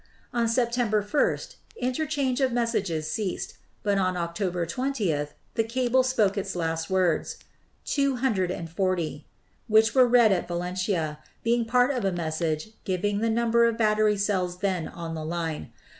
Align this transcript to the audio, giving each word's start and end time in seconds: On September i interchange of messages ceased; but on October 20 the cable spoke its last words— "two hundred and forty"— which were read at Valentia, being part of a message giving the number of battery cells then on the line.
On 0.33 0.47
September 0.47 1.07
i 1.13 1.39
interchange 1.79 2.41
of 2.41 2.51
messages 2.51 3.11
ceased; 3.11 3.53
but 3.83 3.99
on 3.99 4.17
October 4.17 4.65
20 4.65 5.27
the 5.53 5.63
cable 5.63 6.01
spoke 6.01 6.39
its 6.39 6.55
last 6.55 6.89
words— 6.89 7.37
"two 7.95 8.15
hundred 8.15 8.49
and 8.49 8.67
forty"— 8.67 9.27
which 9.67 9.93
were 9.93 10.07
read 10.07 10.31
at 10.31 10.47
Valentia, 10.47 11.19
being 11.43 11.65
part 11.65 11.91
of 11.91 12.03
a 12.03 12.11
message 12.11 12.69
giving 12.83 13.19
the 13.19 13.29
number 13.29 13.65
of 13.65 13.77
battery 13.77 14.17
cells 14.17 14.57
then 14.61 14.87
on 14.87 15.13
the 15.13 15.23
line. 15.23 15.71